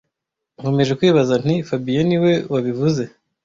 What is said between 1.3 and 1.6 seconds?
nti